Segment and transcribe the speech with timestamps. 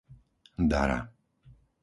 [0.69, 0.99] Dara